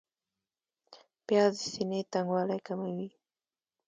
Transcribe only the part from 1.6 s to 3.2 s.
سینې تنګوالی کموي